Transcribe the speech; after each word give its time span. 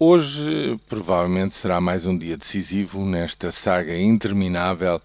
Hoje, 0.00 0.76
provavelmente, 0.88 1.54
será 1.54 1.80
mais 1.80 2.04
um 2.04 2.18
dia 2.18 2.36
decisivo 2.36 3.06
nesta 3.06 3.52
saga 3.52 3.96
interminável 3.96 5.00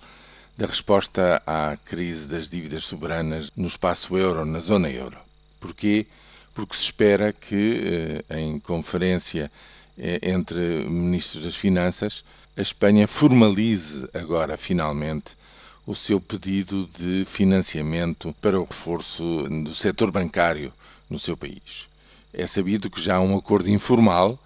da 0.57 0.65
resposta 0.65 1.39
à 1.45 1.77
crise 1.85 2.27
das 2.27 2.49
dívidas 2.49 2.85
soberanas 2.85 3.51
no 3.55 3.67
espaço 3.67 4.17
euro, 4.17 4.43
na 4.45 4.57
zona 4.57 4.89
euro. 4.89 5.19
Porquê? 5.59 6.07
Porque 6.55 6.75
se 6.75 6.85
espera 6.85 7.31
que, 7.31 8.23
eh, 8.27 8.39
em 8.39 8.59
conferência 8.59 9.51
eh, 9.95 10.21
entre 10.23 10.59
ministros 10.89 11.43
das 11.43 11.55
Finanças, 11.55 12.23
a 12.57 12.61
Espanha 12.61 13.07
formalize 13.07 14.09
agora, 14.11 14.57
finalmente, 14.57 15.37
o 15.85 15.93
seu 15.93 16.19
pedido 16.19 16.89
de 16.97 17.25
financiamento 17.25 18.35
para 18.41 18.59
o 18.59 18.63
reforço 18.63 19.43
do 19.63 19.75
setor 19.75 20.09
bancário 20.09 20.73
no 21.07 21.19
seu 21.19 21.37
país. 21.37 21.87
É 22.33 22.47
sabido 22.47 22.89
que 22.89 22.99
já 22.99 23.17
há 23.17 23.21
um 23.21 23.37
acordo 23.37 23.69
informal 23.69 24.39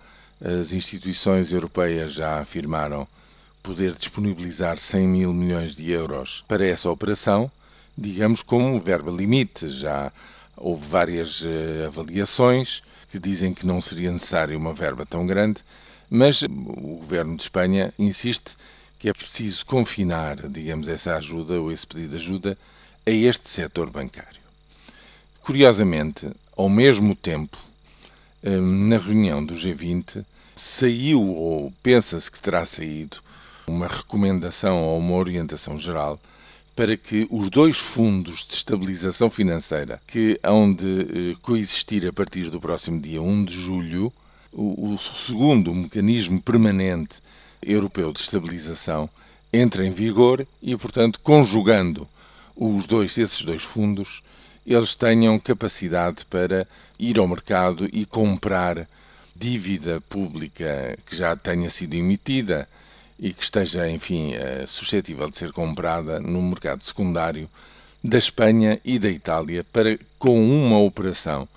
as 0.44 0.74
instituições 0.74 1.54
europeias 1.54 2.14
já 2.14 2.40
afirmaram 2.40 3.08
poder 3.64 3.94
disponibilizar 3.94 4.78
100 4.78 5.08
mil 5.08 5.34
milhões 5.34 5.76
de 5.76 5.90
euros 5.90 6.44
para 6.48 6.68
essa 6.68 6.90
operação, 6.90 7.50
digamos 7.98 8.44
como 8.44 8.80
verba 8.80 9.10
limite. 9.10 9.70
Já 9.70 10.12
houve 10.58 10.86
várias 10.86 11.42
uh, 11.42 11.88
avaliações 11.88 12.84
que 13.10 13.18
dizem 13.18 13.54
que 13.54 13.66
não 13.66 13.80
seria 13.80 14.12
necessário 14.12 14.58
uma 14.58 14.74
verba 14.74 15.06
tão 15.06 15.26
grande, 15.26 15.64
mas 16.10 16.42
o 16.42 16.48
governo 17.00 17.38
de 17.38 17.44
Espanha 17.44 17.94
insiste 17.98 18.58
que 19.00 19.10
é 19.10 19.14
preciso 19.14 19.66
confinar, 19.66 20.48
digamos, 20.48 20.88
essa 20.88 21.16
ajuda 21.16 21.60
ou 21.60 21.72
esse 21.72 21.86
pedido 21.88 22.12
de 22.12 22.16
ajuda 22.16 22.58
a 23.06 23.12
este 23.12 23.50
setor 23.50 23.90
bancário. 23.90 24.42
Curiosamente, 25.42 26.32
ao 26.56 26.70
mesmo 26.70 27.14
tempo, 27.16 27.58
eh, 27.58 27.73
na 28.50 28.98
reunião 28.98 29.44
do 29.44 29.54
G20, 29.54 30.26
saiu, 30.56 31.22
ou 31.22 31.74
pensa-se 31.82 32.32
que 32.32 32.40
terá 32.40 32.66
saído, 32.66 33.18
uma 33.68 33.88
recomendação 33.88 34.82
ou 34.84 35.00
uma 35.00 35.16
orientação 35.16 35.78
geral 35.78 36.20
para 36.76 36.98
que 36.98 37.28
os 37.30 37.50
dois 37.50 37.78
fundos 37.78 38.46
de 38.46 38.56
estabilização 38.56 39.30
financeira 39.30 40.02
que 40.08 40.40
hão 40.44 40.74
de 40.74 41.02
eh, 41.02 41.36
coexistir 41.42 42.08
a 42.08 42.12
partir 42.12 42.50
do 42.50 42.60
próximo 42.60 43.00
dia 43.00 43.22
1 43.22 43.46
de 43.46 43.54
julho, 43.54 44.12
o, 44.52 44.98
segundo 44.98 45.74
mecanismo 45.74 46.42
permanente 46.42 47.18
europeu 47.62 48.12
de 48.12 48.20
estabilização 48.20 49.10
entra 49.52 49.86
em 49.86 49.92
vigor 49.92 50.46
e, 50.62 50.76
portanto, 50.76 51.20
conjugando 51.22 52.08
os 52.56 52.86
dois, 52.86 53.18
esses 53.18 53.44
dois 53.44 53.64
fundos, 53.64 54.24
eles 54.66 54.96
tenham 54.96 55.38
capacidade 55.40 56.26
para 56.26 56.68
ir 56.98 57.20
ao 57.20 57.28
mercado 57.28 57.90
e 57.92 58.06
comprar 58.06 58.88
dívida 59.36 60.02
pública 60.10 60.98
que 61.06 61.16
já 61.16 61.36
tenha 61.36 61.70
sido 61.70 61.96
emitida 61.96 62.68
e 63.20 63.34
que 63.34 63.44
esteja, 63.44 63.90
enfim, 63.90 64.34
eh, 64.34 64.66
suscetível 64.68 65.30
de 65.30 65.38
ser 65.38 65.52
comprada 65.52 66.20
no 66.20 66.42
mercado 66.42 66.84
secundário 66.84 67.50
da 68.04 68.18
Espanha 68.18 68.80
e 68.84 69.00
da 69.00 69.10
Itália 69.10 69.66
para, 69.72 69.98
com 70.20 70.42
uma 70.44 70.80
operação 70.80 71.48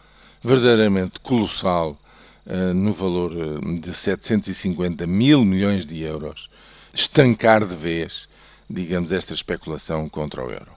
verdadeiramente 0.42 1.18
colossal, 1.20 1.98
eh, 2.46 2.72
no 2.72 2.92
valor 2.92 3.32
eh, 3.32 3.80
de 3.80 3.92
750 3.92 5.06
mil 5.06 5.44
milhões 5.44 5.84
de 5.86 6.02
euros, 6.02 6.48
estancar 6.94 7.64
de 7.66 7.74
vez, 7.74 8.28
digamos, 8.70 9.10
esta 9.10 9.34
especulação 9.34 10.08
contra 10.08 10.44
o 10.44 10.50
euro. 10.50 10.70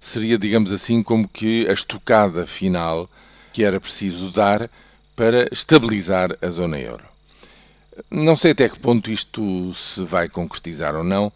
Seria, 0.00 0.38
digamos 0.38 0.72
assim, 0.72 1.02
como 1.02 1.28
que 1.28 1.66
a 1.68 1.72
estocada 1.72 2.46
final 2.46 3.08
que 3.52 3.64
era 3.64 3.80
preciso 3.80 4.30
dar 4.30 4.70
para 5.16 5.48
estabilizar 5.52 6.36
a 6.40 6.48
zona 6.48 6.78
euro. 6.78 7.04
Não 8.10 8.36
sei 8.36 8.52
até 8.52 8.68
que 8.68 8.78
ponto 8.78 9.10
isto 9.10 9.74
se 9.74 10.04
vai 10.04 10.28
concretizar 10.28 10.94
ou 10.94 11.02
não. 11.02 11.32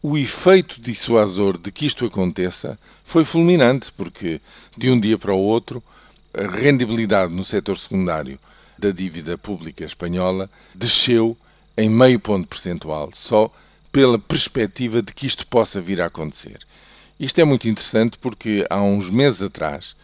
O 0.00 0.16
efeito 0.16 0.80
dissuasor 0.80 1.58
de 1.58 1.72
que 1.72 1.86
isto 1.86 2.06
aconteça 2.06 2.78
foi 3.04 3.24
fulminante, 3.24 3.90
porque 3.90 4.40
de 4.76 4.90
um 4.90 5.00
dia 5.00 5.18
para 5.18 5.34
o 5.34 5.38
outro 5.38 5.82
a 6.32 6.46
rendibilidade 6.46 7.32
no 7.32 7.42
setor 7.42 7.76
secundário 7.76 8.38
da 8.78 8.90
dívida 8.90 9.36
pública 9.36 9.84
espanhola 9.84 10.48
desceu 10.74 11.36
em 11.76 11.88
meio 11.88 12.20
ponto 12.20 12.46
percentual, 12.46 13.10
só 13.12 13.52
pela 13.90 14.18
perspectiva 14.18 15.02
de 15.02 15.12
que 15.12 15.26
isto 15.26 15.46
possa 15.46 15.80
vir 15.80 16.00
a 16.00 16.06
acontecer. 16.06 16.58
Isto 17.18 17.40
é 17.40 17.44
muito 17.44 17.66
interessante 17.66 18.18
porque 18.18 18.66
há 18.68 18.82
uns 18.82 19.08
meses 19.08 19.40
atrás, 19.40 19.96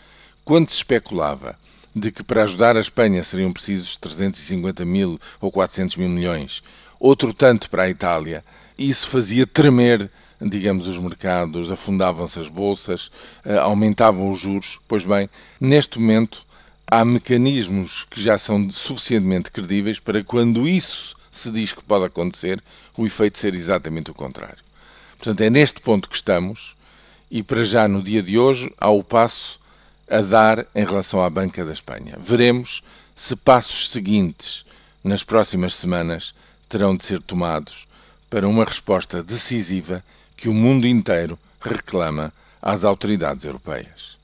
quando 0.46 0.70
se 0.70 0.76
especulava 0.76 1.58
de 1.94 2.10
que 2.10 2.22
para 2.22 2.42
ajudar 2.42 2.74
a 2.74 2.80
Espanha 2.80 3.22
seriam 3.22 3.52
precisos 3.52 3.96
350 3.96 4.82
mil 4.86 5.20
ou 5.38 5.52
400 5.52 5.96
mil 5.98 6.08
milhões, 6.08 6.62
outro 6.98 7.34
tanto 7.34 7.68
para 7.68 7.82
a 7.82 7.90
Itália, 7.90 8.42
isso 8.78 9.08
fazia 9.08 9.46
tremer, 9.46 10.10
digamos, 10.40 10.86
os 10.86 10.98
mercados, 10.98 11.70
afundavam-se 11.70 12.40
as 12.40 12.48
bolsas, 12.48 13.10
eh, 13.44 13.58
aumentavam 13.58 14.30
os 14.30 14.40
juros. 14.40 14.80
Pois 14.88 15.04
bem, 15.04 15.28
neste 15.60 15.98
momento 15.98 16.46
há 16.86 17.04
mecanismos 17.04 18.06
que 18.10 18.22
já 18.22 18.38
são 18.38 18.70
suficientemente 18.70 19.52
credíveis 19.52 20.00
para 20.00 20.24
quando 20.24 20.66
isso 20.66 21.14
se 21.30 21.50
diz 21.50 21.74
que 21.74 21.84
pode 21.84 22.06
acontecer, 22.06 22.62
o 22.96 23.04
efeito 23.04 23.38
ser 23.38 23.54
exatamente 23.54 24.10
o 24.10 24.14
contrário. 24.14 24.64
Portanto, 25.18 25.42
é 25.42 25.50
neste 25.50 25.78
ponto 25.82 26.08
que 26.08 26.16
estamos 26.16 26.74
e 27.32 27.42
para 27.42 27.64
já 27.64 27.88
no 27.88 28.02
dia 28.02 28.22
de 28.22 28.38
hoje 28.38 28.70
há 28.78 28.90
o 28.90 29.02
passo 29.02 29.58
a 30.06 30.20
dar 30.20 30.66
em 30.74 30.84
relação 30.84 31.24
à 31.24 31.30
Banca 31.30 31.64
da 31.64 31.72
Espanha. 31.72 32.18
Veremos 32.20 32.84
se 33.16 33.34
passos 33.34 33.88
seguintes 33.88 34.66
nas 35.02 35.24
próximas 35.24 35.74
semanas 35.74 36.34
terão 36.68 36.94
de 36.94 37.02
ser 37.02 37.22
tomados 37.22 37.88
para 38.28 38.46
uma 38.46 38.66
resposta 38.66 39.22
decisiva 39.22 40.04
que 40.36 40.46
o 40.46 40.52
mundo 40.52 40.86
inteiro 40.86 41.38
reclama 41.58 42.30
às 42.60 42.84
autoridades 42.84 43.46
europeias. 43.46 44.18